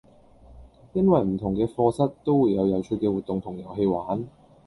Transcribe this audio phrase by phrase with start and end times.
[0.93, 4.27] 因為唔同嘅課室都會有有趣嘅活動同遊戲玩